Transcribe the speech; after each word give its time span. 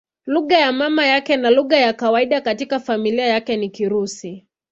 Lugha 0.25 0.57
ya 0.57 0.71
mama 0.71 1.05
yake 1.05 1.37
na 1.37 1.49
lugha 1.49 1.77
ya 1.77 1.93
kawaida 1.93 2.41
katika 2.41 2.79
familia 2.79 3.25
yake 3.27 3.57
ni 3.57 3.69
Kirusi. 3.69 4.47